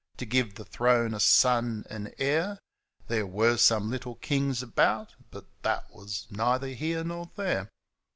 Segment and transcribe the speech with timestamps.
[0.17, 2.57] To give the throne a son and heir—
[3.07, 7.69] (There were some little kings about, But that was neither here nor there).